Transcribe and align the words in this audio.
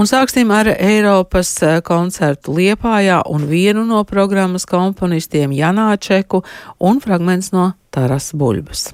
Un 0.00 0.08
sāksim 0.08 0.48
ar 0.56 0.64
Eiropas 0.80 1.50
eh, 1.60 1.82
koncertu 1.84 2.54
Liepājā 2.56 3.18
un 3.28 3.42
vienu 3.50 3.82
no 3.84 3.98
programmas 4.08 4.64
komponistiem 4.64 5.52
Janāčeku 5.52 6.40
un 6.88 7.02
fragments 7.04 7.52
no 7.52 7.66
Taras 7.92 8.30
Buļbas. 8.32 8.86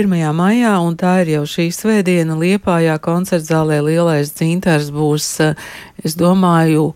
Pirmajā 0.00 0.30
maijā, 0.32 0.70
un 0.80 0.94
tā 0.96 1.18
ir 1.20 1.34
jau 1.34 1.42
šī 1.44 1.66
svētdiena, 1.76 2.32
Liepājā 2.40 2.94
koncertzālē 3.04 3.82
lielais 3.84 4.30
dzintars 4.32 4.86
būs, 4.96 5.26
eh, 5.44 5.58
es 6.00 6.14
domāju, 6.16 6.94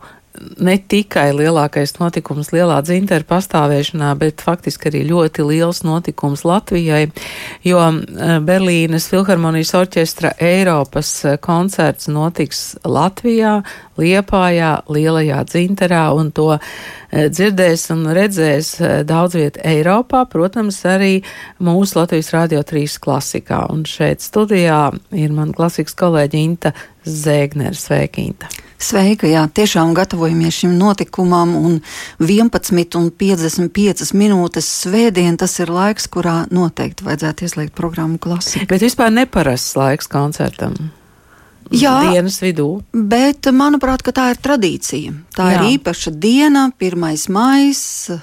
ne 0.58 0.74
tikai 0.78 1.28
lielākais 1.36 1.94
notikums 1.98 2.50
lielā 2.54 2.80
dzintara 2.84 3.26
pastāvēšanā, 3.28 4.12
bet 4.20 4.42
faktiski 4.44 4.90
arī 4.90 5.04
ļoti 5.08 5.46
liels 5.48 5.82
notikums 5.86 6.44
Latvijai, 6.46 7.06
jo 7.66 7.80
eh, 7.84 8.34
Berlīnes 8.44 9.08
Filharmonijas 9.12 9.74
orķestra 9.78 10.34
Eiropas 10.42 11.12
eh, 11.24 11.38
koncerts 11.42 12.10
notiks 12.12 12.64
Latvijā, 12.84 13.60
Liepājā, 14.00 14.72
Lielajā 14.90 15.44
dzintarā, 15.50 16.04
un 16.18 16.32
to 16.34 16.50
eh, 16.56 17.28
dzirdēs 17.30 17.88
un 17.94 18.08
redzēs 18.16 18.74
daudz 19.08 19.38
viet 19.38 19.60
Eiropā, 19.64 20.24
protams, 20.30 20.80
arī 20.88 21.14
mūsu 21.62 22.00
Latvijas 22.00 22.32
Rādio 22.34 22.64
3 22.66 22.98
klasikā. 23.04 23.64
Un 23.72 23.86
šeit 23.88 24.24
studijā 24.24 24.88
ir 25.14 25.34
man 25.34 25.54
klasikas 25.56 25.96
kolēģi 25.98 26.44
Inta 26.44 26.74
Zēgnera. 27.04 27.78
Sveika, 27.78 28.22
Inta! 28.24 28.50
Sveika, 28.78 29.26
jā, 29.30 29.44
tiešām 29.54 29.94
gatavojamies 29.96 30.54
šim 30.62 30.74
notikumam, 30.78 31.54
un 31.56 31.80
11,55 32.20 34.14
minūtes 34.18 34.66
svētdien 34.82 35.38
tas 35.40 35.54
ir 35.62 35.72
laiks, 35.72 36.08
kurā 36.10 36.44
noteikti 36.50 37.06
vajadzētu 37.06 37.44
ieslēgt 37.46 37.74
programmu 37.78 38.18
klasika. 38.18 38.66
Bet 38.70 38.82
vispār 38.84 39.10
neparasts 39.14 39.76
laiks 39.78 40.10
koncertam. 40.10 40.74
Jā, 41.72 41.94
dienas 42.12 42.36
vidū. 42.42 42.82
Bet, 42.92 43.48
manuprāt, 43.54 44.04
tā 44.04 44.26
ir 44.34 44.40
tradīcija. 44.42 45.14
Tā 45.34 45.46
Jā. 45.48 45.54
ir 45.56 45.78
īpaša 45.78 46.12
diena, 46.20 46.66
1. 46.76 46.98
maija, 47.32 47.72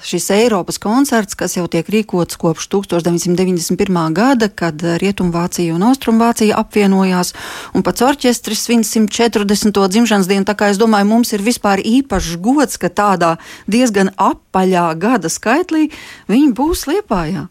šis 0.06 0.28
Eiropas 0.36 0.78
koncerts, 0.82 1.34
kas 1.38 1.56
jau 1.56 1.66
tiek 1.70 1.88
rīkots 1.90 2.38
kopš 2.38 2.68
1991. 2.70 3.98
gada, 4.14 4.48
kad 4.48 4.78
Rietumvācija 5.02 5.74
un 5.74 5.82
Austrumvācija 5.88 6.56
apvienojās, 6.62 7.34
un 7.74 7.82
pats 7.82 8.06
orķestris 8.06 8.64
svin 8.68 8.86
140. 8.86 9.82
dzimšanas 9.96 10.30
dienu. 10.30 10.46
Tā 10.46 10.56
kā 10.56 10.70
es 10.70 10.80
domāju, 10.80 11.10
mums 11.10 11.34
ir 11.34 11.42
vispār 11.42 11.82
īpašs 11.82 12.38
gods, 12.42 12.78
ka 12.78 12.92
tādā 12.92 13.34
diezgan 13.66 14.14
apaļā 14.16 14.86
gada 15.02 15.32
skaitlī 15.32 15.90
viņi 16.30 16.54
būs 16.56 16.86
liepājā. 16.88 17.48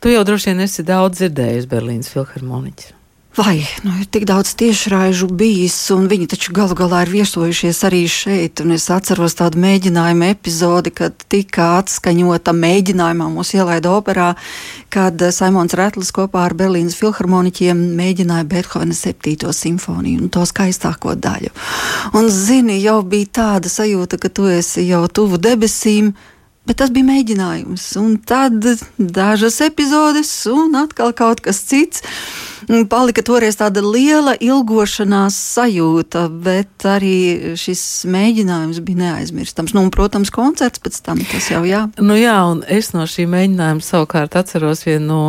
Tu 0.00 0.16
jau 0.16 0.26
droši 0.26 0.52
vien 0.52 0.66
esi 0.66 0.86
daudz 0.86 1.20
dzirdējis 1.20 1.70
Berlīnas 1.70 2.12
filharmoniķis. 2.14 3.03
Vai 3.36 3.66
nu, 3.82 3.90
ir 3.98 4.06
tik 4.06 4.28
daudz 4.30 4.52
tiešraižu 4.54 5.26
bijis, 5.34 5.74
un 5.90 6.04
viņi 6.06 6.28
taču 6.30 6.52
galu 6.54 6.76
galā 6.78 7.00
ir 7.02 7.10
viesojušies 7.10 7.80
arī 7.88 8.04
šeit. 8.06 8.60
Es 8.76 8.86
atceros 8.94 9.34
tādu 9.34 9.58
mēģinājumu 9.64 10.28
epizodi, 10.28 10.92
kad 10.94 11.24
tika 11.26 11.72
atskaņota 11.80 12.54
mēģinājumā 12.54 13.26
mūsu 13.34 13.58
ielaida 13.58 13.90
operā, 13.90 14.28
kad 14.86 15.18
Simons 15.34 15.74
Retlis 15.74 16.14
kopā 16.14 16.44
ar 16.46 16.54
Berlīnas 16.54 16.94
filharmoniķiem 17.00 17.82
mēģināja 17.98 18.46
Beethovena 18.54 18.94
7. 18.94 19.50
simfoniju 19.50 20.22
un 20.22 20.30
to 20.30 20.46
skaistāko 20.46 21.18
daļu. 21.18 21.50
Un 22.14 22.30
zini, 22.30 22.78
jau 22.86 23.00
bija 23.02 23.32
tāda 23.42 23.66
sajūta, 23.66 24.22
ka 24.22 24.30
tu 24.30 24.46
esi 24.46 24.86
jau 24.86 25.08
tuvu 25.10 25.42
debesīm. 25.42 26.14
Bet 26.64 26.78
tas 26.80 26.94
bija 26.94 27.10
mēģinājums, 27.10 27.90
un 28.00 28.14
tad 28.24 28.62
dažas 28.96 29.58
epizodes, 29.66 30.30
un 30.48 30.78
atkal 30.86 31.10
kaut 31.18 31.42
kas 31.44 31.66
cits. 31.66 32.06
Palika 32.90 33.24
toreiz 33.26 33.58
tāda 33.60 33.82
liela 33.84 34.34
ilgošanās 34.40 35.36
sajūta, 35.54 36.26
bet 36.44 36.86
arī 36.88 37.54
šis 37.60 38.04
mēģinājums 38.10 38.80
bija 38.84 39.02
neaizmirstams. 39.02 39.74
Nu, 39.76 39.86
un, 39.86 39.92
protams, 39.94 40.32
koncerts 40.34 40.82
pēc 40.82 41.00
tam 41.04 41.20
tas 41.28 41.50
jau 41.52 41.62
jā. 41.68 41.84
Nu 42.00 42.16
jā, 42.18 42.36
un 42.50 42.62
es 42.70 42.92
no 42.96 43.06
šī 43.08 43.26
mēģinājuma 43.30 43.84
savukārt 43.84 44.36
atceros 44.38 44.84
vienu 44.86 45.04
no 45.04 45.20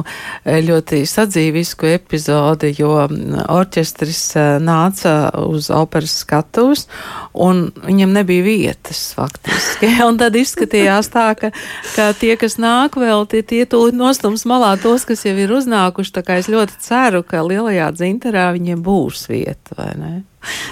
eh, 0.44 0.62
ļoti 0.66 1.03
sadzīvisku 1.09 1.90
epizodi, 1.96 2.73
jo 2.78 2.94
orķestris 3.03 4.22
eh, 4.40 4.50
nāca 4.63 5.16
uz 5.46 5.69
operas 5.73 6.16
skatuves, 6.23 6.85
un 7.34 7.67
viņam 7.85 8.16
nebija 8.16 8.46
vietas 8.46 9.02
faktiski. 9.17 9.91
un 10.07 10.19
tad 10.22 10.38
izskatījās 10.40 11.12
tā, 11.13 11.28
ka, 11.40 11.52
ka 11.96 12.09
tie, 12.19 12.35
kas 12.40 12.57
nāk 12.62 12.97
vēl, 13.00 13.25
tie, 13.31 13.44
tie 13.46 13.63
tūlīt 13.69 13.97
nostums 13.97 14.46
malā 14.50 14.75
tos, 14.81 15.07
kas 15.07 15.25
jau 15.28 15.35
ir 15.35 15.53
uznākuši. 15.56 16.16
Tā 16.16 16.25
kā 16.25 16.40
es 16.41 16.50
ļoti 16.52 16.79
ceru, 16.85 17.24
ka 17.27 17.43
lielajā 17.45 17.89
dzinterā 17.95 18.51
viņiem 18.55 18.85
būs 18.85 19.27
vieta, 19.31 19.77
vai 19.77 19.91
ne? 19.99 20.13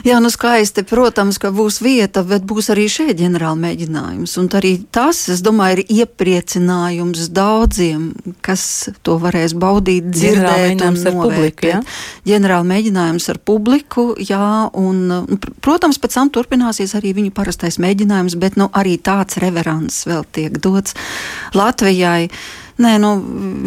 Jā, 0.05 0.19
nu 0.21 0.29
skaisti, 0.29 0.83
protams, 0.85 1.39
ka 1.41 1.49
būs 1.53 1.79
vieta, 1.83 2.23
bet 2.27 2.45
būs 2.47 2.69
arī 2.73 2.85
šeit 2.91 3.15
ģenerāla 3.21 3.57
mēģinājums. 3.61 4.35
Un 4.41 4.49
arī 4.59 4.73
tas, 4.93 5.23
es 5.33 5.41
domāju, 5.45 5.81
ir 5.81 6.03
iepriecinājums 6.03 7.29
daudziem, 7.33 8.09
kas 8.45 8.89
to 9.05 9.17
varēs 9.21 9.55
baudīt, 9.57 10.09
dzirdēt 10.13 10.83
un 10.85 10.99
novērtēt. 11.17 11.69
Ja? 11.69 11.81
Ģenerāla 12.27 12.67
mēģinājums 12.69 13.29
ar 13.33 13.39
publiku, 13.45 14.11
jā, 14.21 14.49
un, 14.77 15.27
protams, 15.63 16.01
pēc 16.01 16.19
tam 16.19 16.33
turpināsies 16.33 16.93
arī 16.99 17.15
viņu 17.17 17.33
parastais 17.35 17.79
mēģinājums, 17.81 18.37
bet 18.41 18.59
nu, 18.59 18.69
arī 18.77 18.99
tāds 19.01 19.39
reverants 19.41 20.03
vēl 20.09 20.27
tiek 20.35 20.59
dots 20.61 20.97
Latvijai. 21.57 22.27
Nē, 22.81 22.95
nu, 23.01 23.13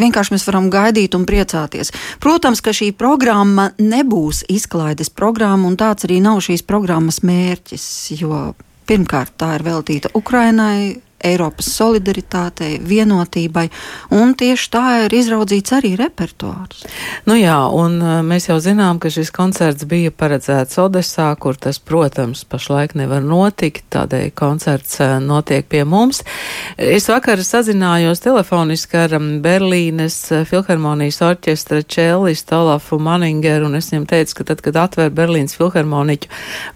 vienkārši 0.01 0.35
mēs 0.35 0.47
varam 0.49 0.71
gaidīt 0.73 1.15
un 1.15 1.27
priecāties. 1.29 1.93
Protams, 2.23 2.63
ka 2.65 2.75
šī 2.75 2.91
programma 2.99 3.71
nebūs 3.79 4.45
izklaides 4.51 5.13
programma, 5.15 5.69
un 5.69 5.79
tāds 5.79 6.09
arī 6.09 6.19
nav 6.25 6.43
šīs 6.43 6.67
programmas 6.67 7.23
mērķis. 7.27 7.87
Jo 8.19 8.55
pirmkārt, 8.87 9.37
tā 9.39 9.57
ir 9.59 9.67
veltīta 9.67 10.11
Ukrainai, 10.19 10.97
Eiropas 11.27 11.69
solidaritātei, 11.75 12.77
vienotībai, 12.87 13.67
un 14.15 14.35
tieši 14.39 14.71
tā 14.73 14.85
ir 15.05 15.17
izraudzīts 15.17 15.75
arī 15.77 15.95
repertuārs. 15.99 16.85
Nu 17.27 17.37
jā, 17.39 17.59
un 17.75 17.99
uh, 18.03 18.19
mēs 18.27 18.49
jau 18.51 18.59
zinām, 18.63 19.01
ka 19.03 19.11
šis 19.13 19.33
koncerts 19.35 19.87
bija 19.89 20.13
paredzēts 20.15 20.79
Odesā, 20.83 21.29
kur 21.41 21.59
tas, 21.59 21.81
protams, 21.83 22.45
pašlaik 22.49 22.95
nevar 22.99 23.25
notikt, 23.27 23.87
tādēļ 23.95 24.31
koncerts 24.39 25.01
uh, 25.03 25.17
notiek 25.23 25.67
pie 25.69 25.83
mums. 25.89 26.23
Es 26.77 27.09
vakar 27.11 27.43
sazinājos 27.45 28.23
telefoniski 28.25 29.01
ar 29.03 29.17
Berlīnes 29.43 30.19
uh, 30.33 30.45
Filharmonijas 30.49 31.21
orķestra 31.27 31.83
čelistu 31.83 32.61
Olafu 32.61 33.01
Maningeru, 33.03 33.71
un 33.71 33.81
es 33.81 33.91
viņam 33.93 34.07
teicu, 34.13 34.39
ka 34.41 34.49
tad, 34.53 34.63
kad 34.65 34.81
atver 34.87 35.13
Berlīnes 35.15 35.57
Filharmoniķu 35.59 36.31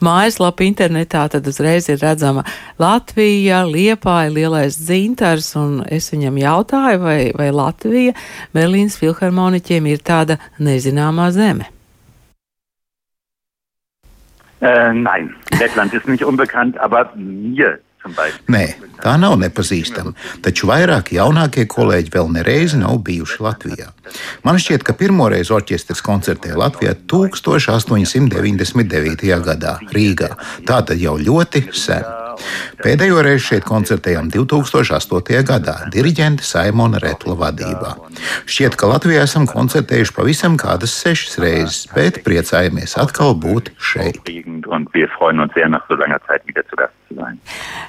mājaslapu 0.05 0.67
internetā, 0.67 1.27
tad 1.33 1.47
uzreiz 1.51 1.89
ir 1.93 2.01
redzama 2.03 2.45
Latvija, 2.81 3.63
Liepāja, 3.69 4.33
lielais 4.41 4.79
dzintars, 4.81 5.53
un 5.61 5.83
es 5.87 6.11
viņam 6.15 6.41
jautāju, 6.41 7.03
vai, 7.05 7.19
vai 7.37 7.51
Latvija 7.55 8.17
Berlīnas 8.57 8.99
filharmoniķiem 9.01 9.91
ir 9.93 10.03
tāda 10.03 10.41
nezināmā 10.59 11.31
zeme. 11.37 11.69
Äh, 14.61 14.93
nein, 14.93 15.35
Lettland 15.59 15.95
ist 15.95 16.09
nicht 16.09 16.25
unbekannt, 16.25 16.79
aber 16.79 17.13
mir 17.17 17.81
Nē, 18.49 18.81
tā 19.05 19.13
nav 19.21 19.35
nepazīstama, 19.43 20.15
taču 20.41 20.65
vairāki 20.71 21.19
jaunākie 21.19 21.67
kolēģi 21.69 22.09
vēl 22.15 22.31
nereizi 22.33 22.79
nav 22.81 22.97
bijuši 23.05 23.43
Latvijā. 23.45 23.93
Man 24.47 24.57
šķiet, 24.57 24.87
ka 24.89 24.97
pirmoreiz 24.97 25.53
orķestris 25.53 26.01
koncertēja 26.07 26.57
Latvijā 26.63 26.95
1899. 27.13 29.29
gadā 29.45 29.77
Rīgā. 29.93 30.33
Tā 30.65 30.81
tad 30.81 30.97
jau 30.97 31.21
ļoti 31.21 31.69
sen. 31.77 32.20
Pēdējo 32.81 33.21
reizi 33.25 33.47
šeit 33.51 33.67
koncertējām 33.69 34.31
2008. 34.33 35.43
gadā 35.49 35.77
diriģenta 35.93 36.47
Saimona 36.47 37.01
Retla 37.03 37.37
vadībā. 37.41 37.95
Šķiet, 38.49 38.77
ka 38.81 38.91
Latvijā 38.91 39.25
esam 39.29 39.49
koncertējuši 39.51 40.17
pavisam 40.17 40.57
kādas 40.61 40.95
sešas 41.03 41.39
reizes, 41.43 41.83
bet 41.95 42.23
priecājamies 42.27 42.97
atkal 43.01 43.37
būt 43.37 43.73
šeit. 43.77 44.23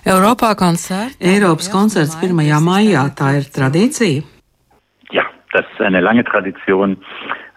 Eiropā 0.05 0.53
koncerts. 0.57 1.17
Eiropas 1.21 1.71
koncerts 1.71 2.17
1. 2.19 2.61
maijā 2.65 3.07
tā 3.15 3.35
ir 3.39 3.49
tradīcija. 3.53 4.40
Tas 5.51 5.67
ir 5.79 5.85
eine 5.85 6.01
lange 6.01 6.23
Tradition. 6.23 6.97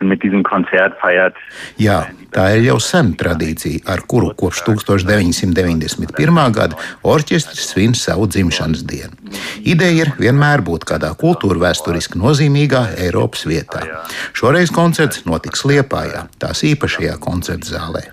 mit 0.04 0.22
diesem 0.22 0.42
Konzert 0.42 0.96
feiert. 1.00 1.36
Jā, 1.80 2.04
tā 2.34 2.46
ir 2.56 2.64
jau 2.68 2.78
sena 2.82 3.14
tradīcija, 3.18 3.84
ar 3.90 4.04
kuru 4.08 4.32
kopš 4.38 4.62
1991. 4.68 6.40
gada 6.54 6.78
orķestris 7.02 7.70
svin 7.72 7.94
savu 7.98 8.28
dzimšanas 8.30 8.84
dienu. 8.88 9.14
Ideja 9.64 10.06
ir 10.06 10.12
vienmēr 10.20 10.64
būt 10.66 10.86
kādā 10.90 11.12
kultūra 11.18 11.68
vēsturiski 11.68 12.20
nozīmīgā 12.20 12.86
Eiropas 13.06 13.46
vietā. 13.50 13.84
Šoreiz 14.36 14.72
koncerts 14.74 15.24
notiks 15.28 15.64
Liepājā, 15.68 16.26
tās 16.38 16.64
īpašajā 16.66 17.16
koncerta 17.22 17.76
zālē. 17.76 18.04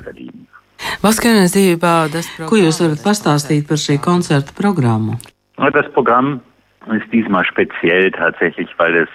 Ko 2.50 2.58
jūs 2.58 2.80
varat 2.82 3.04
pastāstīt 3.06 3.68
par 3.70 3.78
šī 3.78 4.00
koncerta 4.02 4.56
programmu? 4.58 5.20
Das 5.62 5.86
Programm 5.94 6.40
ist 6.90 7.12
diesmal 7.14 7.46
speziell 7.46 8.10
tatsächlich, 8.12 8.70
weil 8.80 8.96
es 8.96 9.10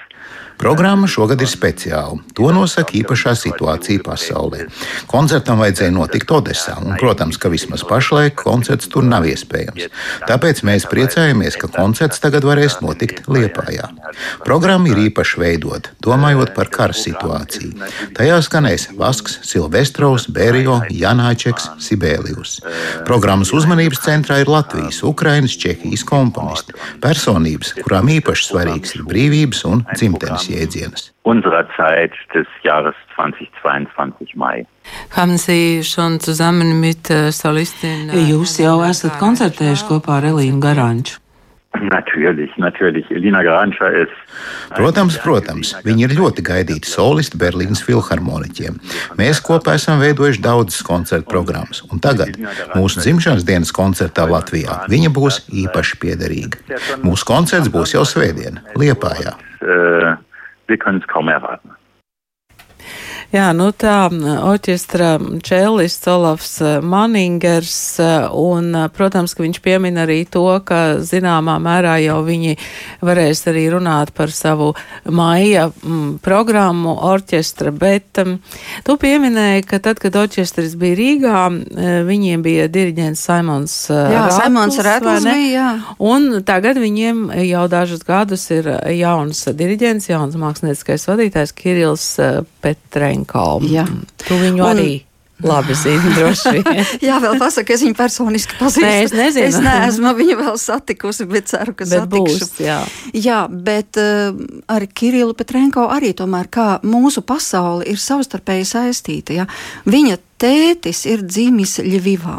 Programma 0.56 1.06
šogad 1.06 1.42
ir 1.44 1.50
speciāla. 1.50 2.16
To 2.36 2.48
nosaka 2.54 2.94
īpašā 2.96 3.34
situācija 3.36 4.00
pasaulē. 4.06 4.64
Koncertam 5.10 5.60
vajadzēja 5.60 5.92
notikt 5.92 6.32
Odesā, 6.32 6.78
un, 6.80 6.96
protams, 7.00 7.36
ka 7.40 7.50
vismaz 7.52 7.84
pašlaik 7.86 8.38
koncerts 8.40 8.88
tur 8.92 9.04
nav 9.04 9.26
iespējams. 9.28 9.90
Tāpēc 10.28 10.62
mēs 10.66 10.88
priecājamies, 10.88 11.58
ka 11.60 11.68
koncerts 11.72 12.22
tagad 12.24 12.46
varēs 12.48 12.78
notikt 12.80 13.28
Liepājā. 13.28 13.90
Programma 14.46 14.88
ir 14.92 15.02
īpaši 15.10 15.42
veidota, 15.42 15.92
domājot 16.04 16.54
par 16.56 16.72
kara 16.72 16.96
situāciju. 16.96 17.76
Tajā 18.16 18.40
skanēs 18.46 18.88
Vasks, 18.96 19.38
Silvestrovs, 19.44 20.28
Bērijo, 20.32 20.78
Janāčeks, 20.88 21.68
Sibēlijus. 21.84 22.62
Programmas 23.08 23.52
uzmanības 23.56 24.00
centrā 24.08 24.40
ir 24.40 24.50
Latvijas, 24.50 25.02
Ukrainas, 25.04 25.58
Čehijas 25.60 26.06
komponisti, 26.08 26.76
personības, 27.04 27.74
kurām 27.82 28.08
īpaši 28.16 28.50
svarīgs 28.50 28.96
ir 28.96 29.04
brīvības 29.06 29.64
un 29.68 29.84
dzimtenes 29.92 30.45
jēdzienas. 30.50 31.12
unserer 31.26 31.66
Zeit 31.76 32.12
des 32.34 32.46
Jahres 32.62 32.94
2022 33.16 34.36
Mai. 34.36 34.58
Äh? 34.60 35.82
Äh, 38.14 38.30
Jūs 38.30 38.58
jau 38.62 38.78
esat 38.86 39.18
koncertējuši 39.18 39.88
kopā 39.90 40.20
ar 40.20 40.30
Elīnu 40.30 40.60
Garanču. 40.62 41.18
Natürlich, 41.76 42.50
natürlich. 42.56 43.10
Elina 43.10 43.42
Garanča 43.42 43.88
ist. 44.02 44.14
Protams, 44.72 45.18
protams, 45.20 45.74
viņi 45.84 46.06
ir 46.06 46.14
ļoti 46.16 46.44
gaidīti 46.46 46.88
solisti 46.88 47.36
Berlīnas 47.36 47.82
filharmoniķiem. 47.84 48.78
Mēs 49.18 49.42
kopā 49.44 49.74
esam 49.76 50.00
veidojuši 50.00 50.40
daudzas 50.40 50.80
koncertu 50.86 51.28
programmas, 51.28 51.82
un 51.92 52.00
tagad, 52.00 52.38
mūsu 52.72 53.02
dzimšanas 53.04 53.44
dienas 53.44 53.74
koncertā 53.76 54.24
Latvijā, 54.30 54.86
viņa 54.88 55.12
būs 55.12 55.42
īpaši 55.66 56.00
piederīga. 56.00 56.80
Mūsu 57.04 57.28
koncerts 57.28 57.68
būs 57.72 57.92
jau 57.92 58.06
svētdien, 58.08 58.62
Liepājā. 58.80 59.36
Äh, 59.60 60.16
wir 60.66 60.78
können 60.78 61.00
es 61.00 61.08
kaum 61.08 61.28
erwarten. 61.28 61.70
Jā, 63.34 63.48
nu 63.56 63.68
tā 63.74 64.06
orķestra 64.46 65.16
čēlists 65.44 66.06
Olafs 66.10 66.52
Maningers, 66.82 67.98
un, 68.32 68.70
protams, 68.94 69.34
ka 69.34 69.42
viņš 69.42 69.60
piemin 69.64 69.98
arī 69.98 70.20
to, 70.30 70.44
ka 70.66 70.98
zināmā 71.02 71.56
mērā 71.62 71.96
jau 72.04 72.20
viņi 72.26 72.54
varēs 73.06 73.42
arī 73.50 73.66
runāt 73.74 74.12
par 74.16 74.30
savu 74.34 74.72
maija 75.10 75.68
m, 75.82 76.16
programmu 76.22 76.94
orķestra, 77.10 77.72
bet 77.74 78.22
m, 78.22 78.38
tu 78.86 78.96
pieminēji, 79.00 79.66
ka 79.68 79.80
tad, 79.82 80.00
kad 80.02 80.16
orķestris 80.22 80.76
bija 80.78 81.00
Rīgā, 81.00 81.42
viņiem 82.06 82.44
bija 82.46 82.68
diriģents 82.72 83.26
Simons 83.26 83.74
Jā, 83.90 84.26
Rātls, 84.26 84.38
Simons 84.40 84.78
ne? 85.26 85.34
bija, 85.34 85.52
jā. 85.56 85.68
Un 86.06 86.28
tagad 86.46 86.78
viņiem 86.80 87.26
jau 87.46 87.66
dažus 87.72 88.04
gadus 88.06 88.46
ir 88.54 88.68
jauns 88.96 89.44
diriģents, 89.56 90.10
jauns 90.10 90.38
mākslinieckais 90.40 91.06
vadītājs 91.10 91.54
Kirils 91.56 92.06
eh, 92.22 92.40
Petrenko. 93.24 93.60
Jā. 93.72 93.86
Tu 94.26 94.34
viņu 94.34 94.60
Un- 94.62 94.68
arī 94.70 95.02
labi 95.44 95.74
zini, 95.76 96.12
droši 96.16 96.52
vien. 96.64 96.84
Jā, 97.04 97.18
vēl 97.20 97.38
pasaka, 97.38 97.72
es 97.74 97.82
viņu 97.84 97.94
personiski 97.96 98.56
pazīstu. 98.58 98.84
Nē, 98.86 99.02
es 99.04 99.12
nezinu. 99.12 99.46
Es 99.46 99.58
neesmu 99.60 100.12
viņu 100.16 100.36
vēl 100.40 100.56
satikusi, 100.58 101.26
bet 101.28 101.46
ceru, 101.50 101.74
ka 101.76 101.84
Bet 101.84 102.06
satikšu. 102.06 102.38
būs, 102.40 102.60
jā. 102.64 102.78
Jā, 103.12 103.42
bet 103.50 103.96
uh, 104.00 104.32
ar 104.72 104.86
Kirillu 104.86 105.34
Petrenko 105.36 105.88
arī 105.92 106.14
tomēr, 106.16 106.48
kā 106.48 106.80
mūsu 106.84 107.20
pasaule 107.22 107.84
ir 107.86 107.96
savstarpēji 108.00 108.64
saistīta. 108.64 109.32
Ja? 109.36 109.46
Viņa 109.84 110.16
tētis 110.40 111.04
ir 111.06 111.22
dzimis 111.28 111.78
Ļivivā. 111.84 112.38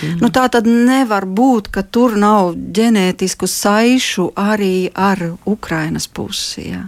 Mm. 0.00 0.18
Nu, 0.22 0.28
tā 0.30 0.44
tad 0.48 0.64
nevar 0.64 1.24
būt, 1.26 1.68
ka 1.74 1.82
tur 1.82 2.14
nav 2.16 2.52
ģenētisku 2.54 3.48
saišu 3.50 4.28
arī 4.38 4.86
ar 4.94 5.18
Ukrainas 5.44 6.06
pusi. 6.06 6.68
Ja? 6.70 6.84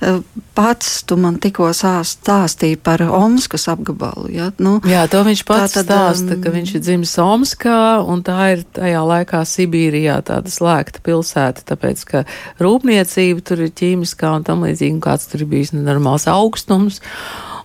Eh, 0.00 0.20
Pats 0.56 1.02
tu 1.04 1.18
man 1.20 1.34
tikko 1.36 1.68
stāstīji 1.76 2.78
par 2.80 3.02
Omskas 3.04 3.66
apgabalu. 3.68 4.30
Ja? 4.32 4.46
Nu, 4.56 4.78
Jā, 4.88 5.02
to 5.12 5.20
viņš 5.24 5.42
pats 5.44 5.74
tad, 5.76 5.84
stāsta, 5.84 6.32
um, 6.32 6.40
ka 6.40 6.52
viņš 6.54 6.70
ir 6.78 6.82
dzimis 6.84 7.12
Omskā, 7.20 7.80
un 8.08 8.22
tā 8.24 8.38
ir 8.54 8.62
tajā 8.76 9.02
laikā 9.04 9.42
Sibīrijā 9.44 10.16
tāda 10.24 10.52
slēgta 10.52 11.02
pilsēta, 11.04 11.66
tāpēc, 11.68 12.04
ka 12.08 12.24
rūpniecība 12.64 13.44
tur 13.44 13.66
ir 13.66 13.74
ķīmiskā 13.76 14.32
un 14.38 14.48
tam 14.48 14.64
līdzīgi, 14.64 14.94
un 14.96 15.04
kāds 15.04 15.28
tur 15.28 15.44
ir 15.44 15.50
bijis 15.52 15.74
nenormāls 15.76 16.24
augstums 16.32 17.02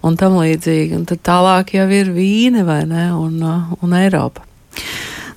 un 0.03 0.19
tam 0.19 0.35
līdzīgi. 0.41 0.99
Un 0.99 1.07
tad 1.07 1.23
tālāk 1.23 1.75
jau 1.77 1.87
ir 1.95 2.11
Vīne 2.11 2.67
vai 2.67 2.83
ne, 2.91 3.07
un, 3.15 3.39
un 3.79 3.97
Eiropa. 4.01 4.43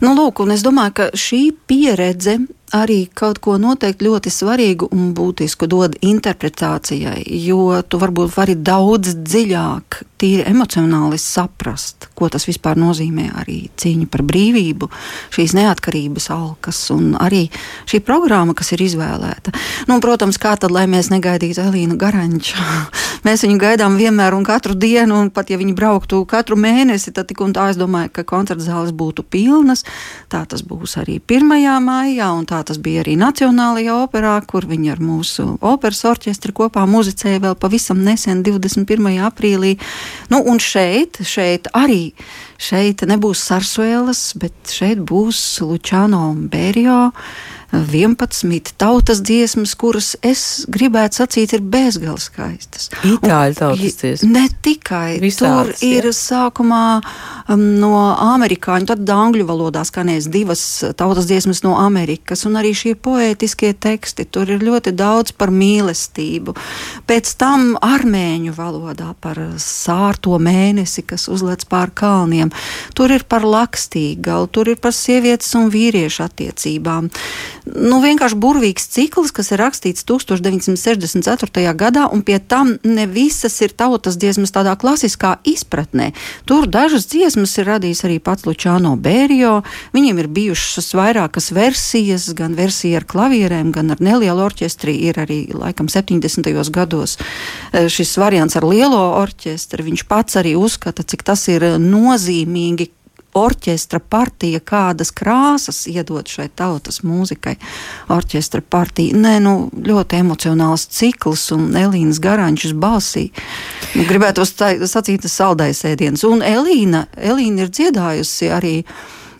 Nu, 0.03 0.11
lūk, 0.19 0.43
un 0.43 0.53
es 0.53 0.67
domāju, 0.67 0.99
ka 0.99 1.11
šī 1.15 1.45
pieredze 1.71 2.41
arī 2.73 3.05
kaut 3.15 3.39
ko 3.45 3.57
noteikti 3.61 4.07
ļoti 4.07 4.33
svarīgu 4.33 4.89
un 4.95 5.13
būtisku 5.17 5.69
dod 5.71 5.95
interpretācijai, 6.03 7.23
jo 7.45 7.83
tu 7.89 8.01
varbūt 8.01 8.33
vari 8.35 8.57
daudz 8.57 9.15
dziļāk, 9.21 10.01
tīri 10.25 10.47
emocionāli 10.49 11.19
saprast, 11.21 12.09
ko 12.17 12.31
tas 12.33 12.47
vispār 12.49 12.79
nozīmē 12.81 13.29
arī 13.43 13.59
cīņa 13.81 14.09
par 14.11 14.25
brīvību, 14.27 14.89
šīs 15.35 15.55
neatkarības 15.59 16.31
alkas 16.35 16.81
un 16.95 17.13
arī 17.21 17.45
šī 17.91 18.01
programma, 18.07 18.57
kas 18.57 18.73
ir 18.75 18.85
izvēlēta. 18.87 19.53
Nu, 19.89 19.99
un, 19.99 20.05
protams, 20.05 20.41
kā 20.41 20.55
tad, 20.61 20.73
lai 20.75 20.87
mēs 20.91 21.11
negaidītu 21.13 21.67
Elīnu 21.69 21.99
Garanču? 22.01 22.57
Mēs 23.25 23.41
viņu 23.41 23.57
gaidām 23.57 23.95
vienmēr 23.97 24.35
un 24.37 24.43
katru 24.45 24.75
dienu, 24.77 25.17
un 25.17 25.31
pat 25.33 25.49
ja 25.49 25.57
viņi 25.57 25.73
brauktu 25.77 26.19
katru 26.29 26.59
mēnesi, 26.61 27.09
tad 27.17 27.31
tik 27.31 27.41
un 27.41 27.55
tā 27.57 27.71
es 27.73 27.79
domāju, 27.81 28.11
ka 28.13 28.25
koncerta 28.29 28.61
zāles 28.61 28.93
būtu 28.93 29.25
pilnas. 29.25 29.81
Tā 30.29 30.43
tas 30.45 30.61
būs 30.61 30.99
arī 31.01 31.17
1. 31.25 31.49
maijā, 31.81 32.29
un 32.37 32.45
tā 32.45 32.54
tas 32.63 32.79
bija 32.79 33.03
arī 33.03 33.17
Nacionālajā 33.19 33.97
operā, 34.05 34.35
kur 34.47 34.69
viņi 34.71 34.93
ar 34.95 35.01
mūsu 35.03 35.47
operas 35.65 36.05
orķestri 36.07 36.55
kopā 36.55 36.85
muzicēja 36.87 37.43
vēl 37.43 37.57
pavisam 37.59 38.05
nesen, 38.07 38.45
21. 38.47 39.19
aprīlī. 39.27 39.75
Nu, 40.31 40.43
un 40.45 40.63
šeit, 40.63 41.23
šeit 41.27 41.71
arī 41.75 42.13
šeit 42.61 43.03
nebūs 43.09 43.43
sarsuēlas, 43.49 44.23
bet 44.39 44.55
šeit 44.71 45.03
būs 45.03 45.41
Lučāno 45.65 46.29
un 46.31 46.47
Bērijo. 46.53 47.11
11 47.75 48.75
tautas 48.79 49.21
dziesmas, 49.25 49.75
kuras 49.79 50.15
es 50.23 50.65
gribētu 50.71 51.23
sacīt, 51.23 51.55
ir 51.57 51.63
bezgalīgi 51.63 52.23
skaistas. 52.23 52.89
Itāļu 53.07 53.59
tautas 53.59 53.99
dziesmas. 54.01 54.31
Ne 54.31 54.45
tikai 54.65 55.19
Visādas, 55.23 55.81
tur 55.81 55.89
ir 55.89 56.09
jā. 56.09 56.15
sākumā 56.17 56.85
um, 57.01 57.65
no 57.81 57.95
amerikāņu, 58.13 58.89
tad 58.93 59.15
angļu 59.15 59.47
valodā 59.49 59.85
skanēs 59.87 60.29
divas 60.33 60.63
tautas 60.99 61.29
dziesmas 61.31 61.65
no 61.67 61.77
Amerikas, 61.81 62.45
un 62.49 62.59
arī 62.61 62.75
šie 62.77 62.95
poētiskie 62.95 63.73
teksti. 63.75 64.29
Tur 64.35 64.55
ir 64.55 64.65
ļoti 64.65 64.95
daudz 64.97 65.35
par 65.37 65.53
mīlestību. 65.55 66.55
Pēc 67.09 67.35
tam 67.41 67.75
armēņu 67.83 68.55
valodā 68.57 69.13
par 69.21 69.41
sārto 69.63 70.39
mēnesi, 70.43 71.05
kas 71.07 71.29
uzlec 71.33 71.67
pār 71.71 71.93
kalniem. 71.95 72.53
Tur 72.95 73.13
ir 73.15 73.27
par 73.29 73.47
lakstīgalu, 73.47 74.51
tur 74.53 74.73
ir 74.73 74.81
par 74.81 74.95
sievietes 74.97 75.53
un 75.59 75.71
vīriešu 75.73 76.25
attiecībām. 76.27 77.11
Nu, 77.65 77.97
vienkārši 78.05 78.37
burvīgs 78.37 78.91
cikls, 78.93 79.31
kas 79.33 79.49
ir 79.55 79.63
rakstīts 79.63 80.05
1964. 80.05 81.73
gadā, 81.81 82.05
un 82.13 82.21
pie 82.21 82.37
tam 82.37 82.75
ne 82.85 83.07
visas 83.09 83.57
ir 83.65 83.73
tautas 83.73 84.19
dziesmas 84.21 84.53
tādā 84.53 84.75
klasiskā 84.77 85.39
izpratnē. 85.49 86.11
Tur 86.45 86.69
dažas 86.69 87.09
dziesmas 87.09 87.57
ir 87.57 87.71
radījis 87.73 88.05
arī 88.05 88.19
pats 88.21 88.45
Lučāno 88.45 88.93
Bērijo. 89.01 89.63
Viņiem 89.97 90.21
ir 90.21 90.29
bijušas 90.37 90.93
vairākas 90.93 91.49
versijas, 91.57 92.27
gan 92.37 92.53
versija 92.59 93.01
ar 93.01 93.09
klavierēm, 93.09 93.73
gan 93.73 93.95
ar 93.97 94.03
nelielu 94.05 94.45
orķestri. 94.45 94.99
Ir 95.09 95.23
arī 95.25 95.41
laikam 95.57 95.89
70. 95.89 96.53
gados 96.69 97.17
eh, 97.17 97.89
šis 97.89 98.13
variants 98.21 98.61
ar 98.61 98.69
lielo 98.69 99.01
orķestri. 99.23 99.89
Viņš 99.89 100.05
pats 100.11 100.37
arī 100.37 100.53
uzskata, 100.61 101.01
cik 101.01 101.25
tas 101.25 101.49
ir 101.49 101.65
nozīmīgi 101.81 102.91
orķestra 103.35 104.01
partija, 104.01 104.61
kādas 104.65 105.11
krāsas 105.15 105.85
iedod 105.91 106.29
šai 106.31 106.49
tautas 106.57 107.03
mūzikai. 107.07 107.57
Orķestra 108.15 108.63
partija, 108.63 109.17
nē, 109.19 109.35
nu, 109.45 109.55
ļoti 109.75 110.21
emocionāls 110.23 110.87
cikls 110.95 111.49
un 111.57 111.73
Elīnas 111.79 112.21
Garančas 112.23 112.77
balsī. 112.77 113.29
Nu, 113.95 114.07
gribētu 114.09 114.47
sacīt, 114.47 115.25
tas 115.27 115.35
saldais 115.35 115.85
ēdiens. 115.89 116.25
Un 116.29 116.45
Elīna, 116.47 117.07
Elīna 117.19 117.67
ir 117.67 117.75
dziedājusi 117.75 118.51
arī. 118.55 118.79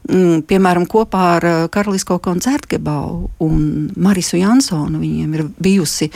Mm, 0.05 0.43
piemēram, 0.45 0.85
kopā 0.85 1.21
ar 1.39 1.45
eh, 1.49 1.55
Karalisko 1.73 2.19
koncertu 2.21 2.75
Gebau 2.75 3.31
un 3.41 3.87
Marisu 3.97 4.37
Jansonu 4.37 4.99
viņiem 5.01 5.39
ir 5.39 5.47
bijusi 5.65 6.11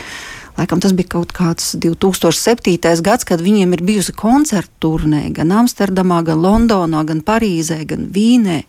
laikam 0.59 0.81
tas 0.83 0.95
bija 0.97 1.13
kaut 1.15 1.33
kāds 1.37 1.71
2007. 1.79 3.03
gads, 3.07 3.27
kad 3.29 3.43
viņiem 3.43 3.77
ir 3.77 3.85
bijusi 3.87 4.15
koncertu 4.17 4.75
turnē 4.83 5.23
gan 5.37 5.53
Amsterdamā, 5.63 6.21
gan 6.27 6.43
Londonā, 6.43 7.05
gan 7.07 7.23
Parīzē, 7.25 7.81
gan 7.89 8.09
Vīnē. 8.15 8.61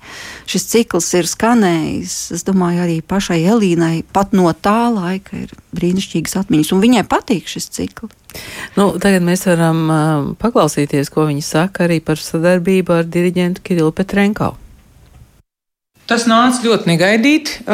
Šis 0.50 0.70
cikls 0.70 1.10
ir 1.18 1.30
skanējis, 1.30 2.16
es 2.38 2.46
domāju, 2.48 2.84
arī 2.86 3.00
pašai 3.02 3.42
Elīnai 3.56 4.04
pat 4.14 4.34
no 4.38 4.52
tā 4.54 4.88
laika 4.94 5.44
ir 5.44 5.54
brīnišķīgas 5.76 6.40
atmiņas, 6.44 6.72
un 6.76 6.86
viņai 6.86 7.06
patīk 7.10 7.50
šis 7.50 7.70
cikls. 7.76 8.16
Nu, 8.78 8.92
tagad 9.02 9.26
mēs 9.26 9.48
varam 9.50 9.84
uh, 9.90 10.32
paklausīties, 10.42 11.10
ko 11.10 11.26
viņi 11.30 11.42
saka 11.46 11.88
arī 11.88 11.98
par 12.06 12.22
sadarbību 12.22 13.00
ar 13.00 13.08
diriģentu 13.10 13.66
Kirillu 13.66 13.94
Petrenko. 13.96 14.54
Tas 16.10 16.24
nāca 16.26 16.64
ļoti 16.66 16.90
negaidīti. 16.90 17.68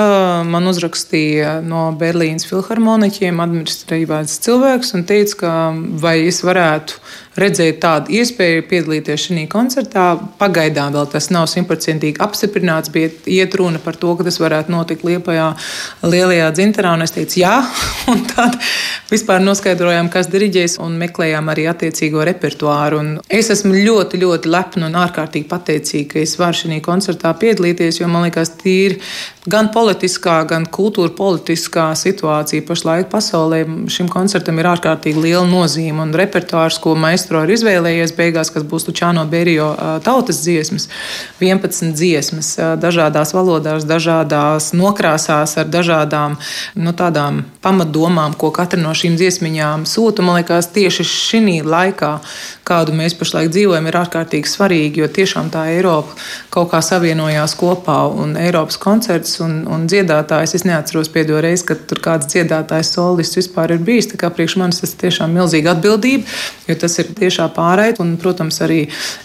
Man 0.51 0.67
uzrakstīja 0.67 1.61
no 1.63 1.85
Berlīnas 1.95 2.43
filharmoniķiem 2.49 3.39
administratīvais 3.39 4.33
cilvēks 4.43 4.91
un 4.97 5.05
teica, 5.07 5.37
ka 5.39 5.51
vai 6.03 6.17
es 6.27 6.41
varētu 6.43 6.99
redzēt 7.39 7.81
tādu 7.83 8.13
iespēju 8.15 8.65
piedalīties 8.69 9.27
šajā 9.27 9.45
koncertā. 9.51 10.05
Pagaidām 10.39 10.93
vēl 10.95 11.07
tas 11.11 11.29
nav 11.31 11.47
simtprocentīgi 11.51 12.19
apstiprināts, 12.23 12.91
bet 12.91 13.27
iet 13.31 13.55
runa 13.59 13.79
par 13.83 13.95
to, 13.99 14.13
ka 14.19 14.27
tas 14.27 14.39
varētu 14.39 14.71
notikt 14.71 15.03
Liepajā 15.07 15.47
lielajā 16.03 16.51
dzinterā. 16.55 16.93
Un 16.95 17.05
es 17.05 17.15
teicu, 17.15 17.39
jā, 17.43 17.53
un 18.11 18.23
tad 18.31 18.59
vispār 19.11 19.43
noskaidrojām, 19.43 20.11
kas 20.11 20.31
diriģēs 20.31 20.77
un 20.83 20.99
meklējām 20.99 21.51
arī 21.51 21.67
attiecīgo 21.71 22.23
repertuāru. 22.27 22.99
Un 22.99 23.11
es 23.27 23.51
esmu 23.53 23.75
ļoti, 23.75 24.19
ļoti 24.23 24.51
lepna 24.51 24.89
un 24.89 24.99
ārkārtīgi 25.03 25.47
pateicīga, 25.51 26.13
ka 26.15 26.23
es 26.23 26.37
varu 26.39 26.63
šajā 26.63 26.83
koncertā 26.85 27.35
piedalīties, 27.39 27.99
jo 28.01 28.11
man 28.11 28.24
liekas, 28.25 28.55
tīri 28.61 28.99
gan 29.45 29.69
politiskā, 29.73 30.39
gan 30.49 30.65
kultūra 30.65 31.11
politiskā 31.13 31.85
situācija 31.97 32.65
pašlaik 32.65 33.09
pasaulē 33.11 33.61
šim 33.93 34.09
koncertam 34.11 34.57
ir 34.59 34.69
ārkārtīgi 34.71 35.21
liela 35.21 35.45
nozīme 35.45 36.01
un 36.01 36.13
repertuārs, 36.17 36.79
ko 36.81 36.95
maestro 36.97 37.43
ir 37.45 37.53
izvēlējies 37.55 38.15
beigās, 38.17 38.51
kas 38.53 38.65
būs 38.65 38.87
Lučāno 38.89 39.25
Berijo 39.29 39.69
tautas 40.05 40.41
dziesmas, 40.45 40.87
11 41.39 41.93
dziesmas 41.97 42.55
dažādās 42.81 43.35
valodās, 43.37 43.85
dažādās 43.85 44.71
nokrāsās 44.73 45.57
ar 45.61 45.69
dažādām 45.69 46.39
nu, 46.81 46.95
tādām 46.97 47.43
pamatdomām, 47.61 48.33
ko 48.39 48.49
katra 48.55 48.81
no 48.81 48.95
šīm 48.97 49.17
dziesmiņām 49.19 49.85
sūta. 49.89 50.25
Man 50.25 50.39
liekas, 50.39 50.71
tieši 50.73 51.05
šī 51.05 51.59
laikā, 51.65 52.15
kādu 52.65 52.95
mēs 52.97 53.13
pašlaik 53.19 53.51
dzīvojam, 53.53 53.85
ir 53.89 53.99
ārkārtīgi 53.99 54.49
svarīgi, 54.49 55.03
jo 55.03 55.09
tiešām 55.11 55.51
tā 55.53 55.67
Eiropa 55.75 56.15
kaut 56.53 56.71
kā 56.71 56.81
savienojās 56.85 57.53
kopā 57.59 57.99
un 58.09 58.33
Eiropas 58.39 58.79
koncerts 58.81 59.34
un, 59.43 59.61
un 59.71 59.85
dziedātājs. 59.89 60.55
Es 60.57 60.65
neatceros 60.67 61.09
pēdējo 61.13 61.41
reizi, 61.43 61.65
kad 61.69 61.81
tur 61.89 62.01
kāds 62.03 62.29
dziedātājs 62.31 62.93
solists 62.95 63.39
vispār 63.39 63.75
ir 63.75 63.81
bijis. 63.85 64.09
Tā 64.11 64.19
kā 64.21 64.29
priekš 64.33 64.57
manis 64.61 64.81
tas 64.83 64.95
tiešām 65.01 65.33
milzīga 65.35 65.73
atbildība, 65.75 66.27
jo 66.69 66.77
tas 66.81 66.99
ir 67.01 67.11
tiešā 67.17 67.47
pārraide. 67.55 68.01
Un, 68.03 68.15
protams, 68.21 68.61
arī 68.65 68.81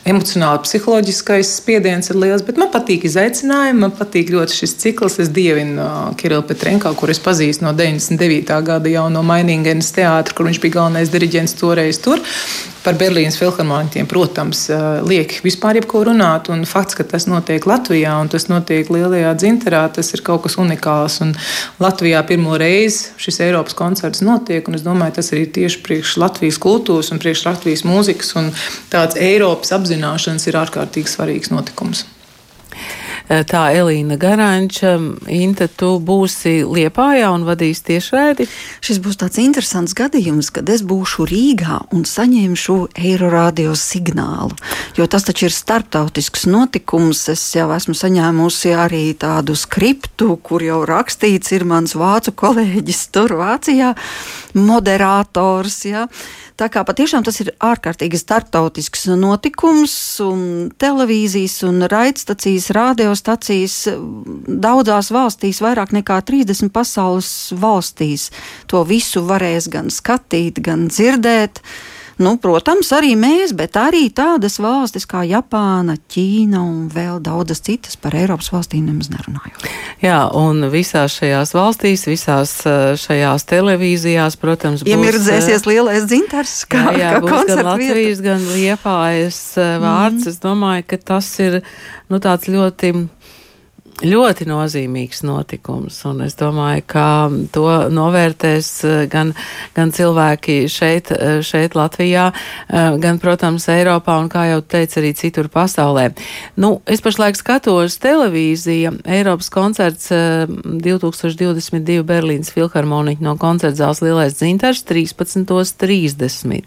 emocionāli 0.08 0.64
psiholoģiskais 0.66 1.54
spiediens 1.60 2.12
ir 2.12 2.20
liels. 2.22 2.46
Bet 2.46 2.60
man 2.60 2.72
patīk 2.74 3.06
izaicinājumi, 3.10 3.84
man 3.84 3.94
patīk 3.96 4.32
ļoti 4.34 4.60
šis 4.62 4.76
cikls. 4.84 5.20
Es 5.22 5.32
dievinu 5.34 5.82
uh, 5.84 6.10
Kirillu 6.20 6.46
Petrenko, 6.48 6.94
kur 6.98 7.12
es 7.12 7.22
pazīstu 7.22 7.66
no 7.66 7.74
99. 7.76 8.60
gada 8.66 8.92
jau 8.92 9.06
no 9.12 9.24
Mainingenes 9.26 9.92
teātra, 9.96 10.36
kur 10.36 10.48
viņš 10.48 10.62
bija 10.62 10.80
galvenais 10.80 11.12
diriģents 11.12 11.58
toreiz 11.60 12.00
tur. 12.02 12.22
Par 12.80 12.96
Berlīnas 12.96 13.36
filharmoniķiem, 13.36 14.06
protams, 14.08 14.62
uh, 14.72 15.00
liek 15.04 15.34
vispār 15.44 15.76
jebko 15.80 16.00
runāt. 16.08 16.48
Un 16.52 16.62
fakts, 16.68 16.96
ka 16.96 17.04
tas 17.04 17.26
notiek 17.28 17.66
Latvijā 17.68 18.14
un 18.22 18.30
tas 18.32 18.48
notiek 18.48 18.88
lielajā 18.88 19.34
dzinterā, 19.36 19.82
tas 19.96 20.12
ir 20.16 20.24
kaut 20.24 20.46
kas 20.46 20.56
unikāls. 20.60 21.18
Un 21.24 21.34
Latvijā 21.82 22.22
pirmo 22.28 22.56
reizi 22.60 23.12
šis 23.20 23.42
Eiropas 23.44 23.76
koncerts 23.76 24.24
notiek. 24.24 24.68
Es 24.72 24.86
domāju, 24.86 25.18
tas 25.18 25.32
arī 25.34 25.44
tieši 25.58 25.82
priekš 25.84 26.16
Latvijas 26.22 26.60
kultūras 26.62 27.12
un 27.12 27.20
priekš 27.20 27.44
Latvijas 27.50 27.84
mūzikas 27.84 28.32
un 28.40 28.48
tāds 28.92 29.20
Eiropas 29.20 29.74
apzināšanas 29.76 30.48
ir 30.48 30.60
ārkārtīgi 30.62 31.12
svarīgs 31.12 31.52
notikums. 31.52 32.06
Tā 33.30 33.60
Elīna 33.78 34.16
Garanča, 34.18 34.96
Inta, 35.30 35.68
tu 35.70 35.92
būsi 36.02 36.64
Liepājā 36.66 37.28
un 37.30 37.44
vadīsi 37.46 37.84
tiešraidi? 37.92 38.48
Šis 38.82 38.98
būs 39.04 39.20
tāds 39.20 39.38
interesants 39.38 39.94
gadījums, 39.94 40.48
kad 40.50 40.66
es 40.74 40.82
būšu 40.82 41.28
Rīgā 41.30 41.76
un 41.94 42.02
saņemšu 42.10 42.76
Eirorādio 42.98 43.76
signālu, 43.78 44.58
jo 44.98 45.06
tas 45.06 45.28
taču 45.28 45.46
ir 45.46 45.54
starptautisks 45.54 46.48
notikums. 46.50 47.22
Es 47.30 47.46
jau 47.54 47.68
esmu 47.76 47.94
saņēmusi 47.94 48.74
arī 48.74 49.04
tādu 49.14 49.54
skriptu, 49.54 50.34
kur 50.42 50.66
jau 50.66 50.82
rakstīts 50.90 51.54
ir 51.54 51.68
mans 51.70 51.94
vācu 51.94 52.34
kolēģis 52.34 53.06
tur 53.14 53.38
Vācijā, 53.38 53.94
moderators, 54.58 55.84
ja. 55.86 56.08
Tā 56.60 56.66
kā 56.68 56.82
patiešām 56.84 57.24
tas 57.24 57.38
ir 57.40 57.54
ārkārtīgi 57.64 58.18
starptautisks 58.20 59.06
notikums, 59.16 59.94
un 60.20 60.42
televīzijas 60.80 61.54
un 61.64 61.86
raidstacijas, 61.88 62.66
radiostacijas 62.76 63.76
daudzās 64.66 65.08
valstīs, 65.14 65.62
vairāk 65.64 65.94
nekā 65.96 66.18
30 66.28 66.68
pasaules 66.74 67.30
valstīs, 67.56 68.28
to 68.68 68.84
visu 68.84 69.24
varēs 69.24 69.70
gan 69.72 69.88
skatīt, 69.94 70.60
gan 70.66 70.90
dzirdēt. 70.92 71.64
Uh, 71.64 71.89
Nu, 72.20 72.34
protams, 72.36 72.90
arī 72.92 73.14
mēs, 73.16 73.54
bet 73.56 73.78
arī 73.80 74.02
tādas 74.12 74.58
valstis 74.60 75.06
kā 75.08 75.22
Japāna, 75.24 75.94
Ķīna 76.12 76.60
un 76.60 76.82
vēl 76.92 77.16
daudzas 77.24 77.62
citas 77.64 77.96
par 77.96 78.12
Eiropas 78.18 78.50
valstīm 78.52 78.90
nemaz 78.90 79.08
nerunājot. 79.08 79.64
Jā, 80.04 80.18
un 80.36 80.66
visās 80.68 81.16
šajās 81.16 81.54
valstīs, 81.56 82.04
visās 82.10 82.52
eh, 82.68 82.92
šajās 83.00 83.48
televīzijās, 83.48 84.36
protams, 84.40 84.84
būs, 84.84 84.92
iemirdzēsies 84.92 85.64
eh, 85.64 85.70
lielais 85.72 86.04
dzintars, 86.10 86.58
kā, 86.68 86.90
jā, 86.92 86.98
jā, 87.00 87.14
kā 87.16 87.22
būs 87.24 87.48
gan 87.48 87.64
Latvijas, 87.70 88.20
vieta. 88.20 88.26
gan 88.28 88.46
Liepājas 88.52 89.40
eh, 89.56 89.72
vārds. 89.80 90.20
Mm. 90.26 90.34
Es 90.34 90.44
domāju, 90.44 90.86
ka 90.92 91.00
tas 91.14 91.32
ir 91.40 91.62
nu, 92.12 92.20
tāds 92.20 92.52
ļoti 92.52 92.92
ļoti 94.04 94.46
nozīmīgs 94.48 95.22
notikums. 95.26 95.98
Un 96.08 96.22
es 96.24 96.36
domāju, 96.38 96.84
ka 96.88 97.06
to 97.52 97.66
novērtēs 97.92 98.70
eh, 98.86 99.02
gan, 99.10 99.32
gan 99.76 99.92
cilvēki 99.94 100.64
šeit, 100.70 101.12
eh, 101.12 101.40
šeit 101.46 101.76
Latvijā, 101.78 102.30
eh, 102.32 102.96
gan, 103.02 103.20
protams, 103.22 103.68
Eiropā 103.72 104.16
un, 104.22 104.30
kā 104.32 104.46
jau 104.50 104.60
teicu, 104.62 105.00
arī 105.02 105.12
citur 105.18 105.50
pasaulē. 105.52 106.10
Nu, 106.60 106.80
es 106.86 107.04
pašlaik 107.04 107.38
skatos 107.38 107.98
televīzija, 108.02 108.94
Eiropas 109.04 109.50
koncerts 109.52 110.10
2022 110.10 112.02
Berlīnas 112.06 112.52
filharmoniķa 112.54 113.24
no 113.24 113.36
koncertzāles 113.40 114.02
Lielais 114.04 114.36
dzintars 114.40 114.84
13.30. 114.88 116.64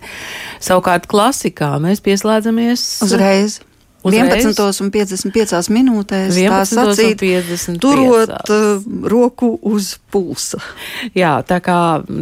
Savukārt 0.64 1.10
klasikā 1.12 1.76
mēs 1.84 2.04
pieslēdzamies 2.04 2.88
uzreiz. 3.06 3.62
Uzreiz. 4.04 4.46
11,55 4.60 5.70
minūtēs. 5.72 6.36
11, 6.36 7.78
turot 7.80 8.34
uh, 8.52 8.84
roku 9.08 9.54
uz 9.64 9.94
pulsa. 10.12 10.60
Jā, 11.16 11.38
tā 11.48 11.62
kā 11.64 11.78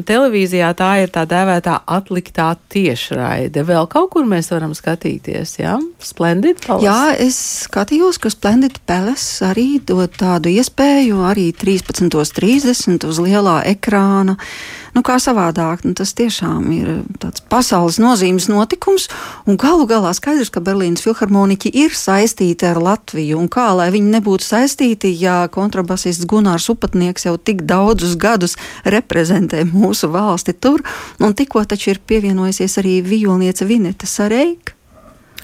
televīzijā 0.07 0.69
tā 0.77 0.91
ir 1.01 1.13
tā 1.13 1.25
dēvētā 1.29 1.79
atliktā 1.89 2.51
tiešraide. 2.71 3.65
Vēl 3.67 3.89
kaut 3.91 4.11
kur 4.13 4.29
mēs 4.29 4.51
varam 4.53 4.75
skatīties, 4.77 5.57
jā? 5.63 5.79
Splendid 6.05 6.61
Palace. 6.67 6.85
Jā, 6.85 6.99
es 7.17 7.39
skatījos, 7.65 8.21
ka 8.21 8.29
Splendid 8.33 8.77
Palace 8.85 9.49
arī 9.49 9.81
dod 9.81 10.13
tādu 10.21 10.53
iespēju 10.53 11.25
arī 11.31 11.49
13.30 11.57 13.09
uz 13.09 13.23
lielā 13.25 13.61
ekrāna. 13.73 14.37
Nu, 14.91 15.03
kā 15.07 15.15
savādāk, 15.23 15.85
nu, 15.87 15.93
tas 15.95 16.11
tiešām 16.17 16.65
ir 16.75 16.89
tāds 17.21 17.43
pasaules 17.51 17.95
nozīmes 18.01 18.49
notikums, 18.51 19.07
un 19.47 19.55
galu 19.59 19.85
galā 19.87 20.11
skaidrs, 20.17 20.51
ka 20.51 20.63
Berlīnas 20.63 21.05
filharmoniķi 21.05 21.71
ir 21.83 21.95
saistīti 21.95 22.67
ar 22.67 22.81
Latviju. 22.83 23.39
Un 23.39 23.47
kā 23.51 23.69
lai 23.77 23.87
viņi 23.93 24.11
nebūtu 24.17 24.47
saistīti, 24.49 25.13
ja 25.21 25.45
kontrabasists 25.53 26.27
Gunārs 26.27 26.67
Upatnieks 26.73 27.29
jau 27.29 27.37
tik 27.39 27.63
daudzus 27.69 28.17
gadus 28.19 28.57
reprezentē 28.83 29.63
mūsu 29.69 30.11
valsti 30.11 30.57
tur, 30.59 30.83
un 31.23 31.37
tikko 31.39 31.63
taču 31.63 31.93
ir 31.93 32.03
pievienojusies 32.03 32.79
arī 32.83 32.99
violniece 33.05 33.67
Vineta 33.69 34.09
Sareika. 34.09 34.75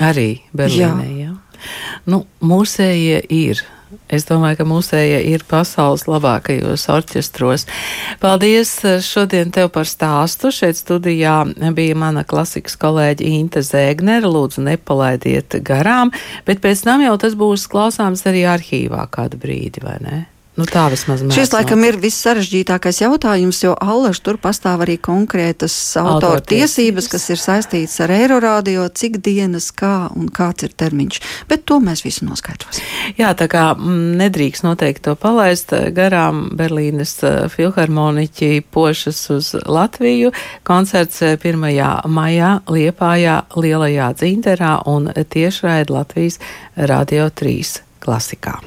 Arī 0.03 0.43
Berlīnē, 0.53 1.07
jā. 1.15 1.31
jā. 1.31 1.63
Nu, 2.05 2.25
mūsējie 2.43 3.23
ir 3.33 3.63
Es 4.11 4.25
domāju, 4.27 4.59
ka 4.59 4.65
mūsēja 4.67 5.19
ir 5.29 5.43
pasaules 5.47 6.05
labākajos 6.09 6.87
orķestros. 6.91 7.65
Paldies 8.23 8.73
eh, 8.83 8.97
šodien 9.03 9.51
tev 9.55 9.69
par 9.75 9.87
stāstu. 9.87 10.51
Šeit 10.51 10.79
studijā 10.79 11.39
bija 11.75 11.95
mana 11.95 12.25
klasikas 12.27 12.75
kolēģi 12.79 13.33
Inta 13.39 13.63
Zēgnere. 13.63 14.27
Lūdzu, 14.27 14.65
nepalaidiet 14.67 15.59
garām, 15.67 16.11
bet 16.47 16.63
pēc 16.63 16.83
tam 16.87 17.05
jau 17.05 17.15
tas 17.21 17.37
būs 17.39 17.67
klausāms 17.71 18.27
arī 18.27 18.43
arhīvā 18.47 19.07
kādu 19.11 19.39
brīdi, 19.39 19.83
vai 19.83 19.99
ne? 20.03 20.25
Nu, 20.57 20.65
tā 20.65 20.87
vismaz 20.89 21.21
mēs. 21.21 21.35
Šis 21.37 21.51
laikam 21.53 21.83
ir 21.85 21.99
viss 22.01 22.23
sarežģītākais 22.25 23.03
jautājums, 23.03 23.59
jo 23.61 23.75
allaž 23.77 24.17
tur 24.25 24.39
pastāv 24.41 24.81
arī 24.87 24.95
konkrētas 24.97 25.73
autora 26.01 26.41
tiesības, 26.41 27.09
kas 27.11 27.27
ir 27.29 27.41
saistītas 27.41 27.99
ar 28.01 28.13
Eiroradio, 28.15 28.87
cik 28.89 29.19
dienas, 29.21 29.69
kā 29.69 30.07
un 30.17 30.31
kāds 30.33 30.65
ir 30.65 30.73
termiņš. 30.73 31.19
Bet 31.51 31.67
to 31.69 31.77
mēs 31.83 32.01
visu 32.05 32.25
noskaidrosim. 32.25 32.87
Jā, 33.19 33.35
tā 33.37 33.45
kā 33.51 33.67
mm, 33.75 34.15
nedrīkst 34.23 34.65
noteikti 34.65 35.05
to 35.05 35.13
palaist 35.19 35.75
garām 35.93 36.47
Berlīnes 36.57 37.13
eh, 37.21 37.37
filharmoniķi 37.53 38.63
pošas 38.73 39.19
uz 39.35 39.51
Latviju. 39.61 40.31
Koncerts 40.65 41.21
1. 41.21 41.67
Eh, 41.69 41.83
maijā 42.09 42.49
Liepājā 42.65 43.37
Lielajā 43.53 44.09
dzinterā 44.17 44.73
un 44.89 45.11
tiešraid 45.13 45.93
Latvijas 45.93 46.41
Radio 46.89 47.29
3 47.29 47.77
klasikā. 48.01 48.57